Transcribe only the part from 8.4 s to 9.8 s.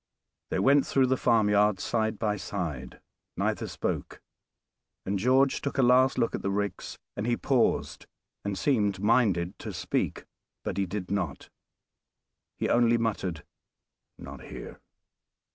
and seemed minded to